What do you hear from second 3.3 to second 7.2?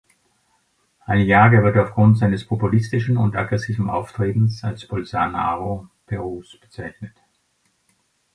aggressiven Auftretens als Bolsonaro Perus bezeichnet.